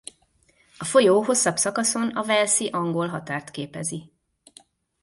[0.79, 4.11] A folyó hosszabb szakaszon a walesi-angol határt képezi.